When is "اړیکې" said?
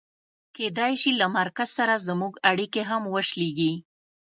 2.49-2.81